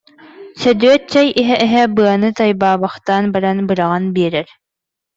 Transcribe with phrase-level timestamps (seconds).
[0.61, 4.47] Сөдүөт чэй иһэ-иһэ быаны тайбаабахтаан баран быраҕан биэрэр